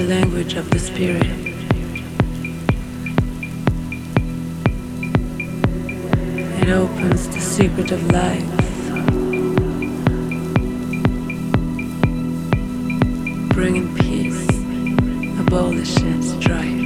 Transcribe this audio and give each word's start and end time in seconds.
the 0.00 0.06
language 0.06 0.54
of 0.54 0.70
the 0.70 0.78
spirit. 0.78 1.26
It 6.62 6.70
opens 6.70 7.28
the 7.28 7.40
secret 7.40 7.90
of 7.90 8.00
life, 8.10 8.48
bringing 13.50 13.94
peace, 13.94 14.48
abolishing 15.38 16.22
strife. 16.22 16.79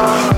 Oh. 0.00 0.37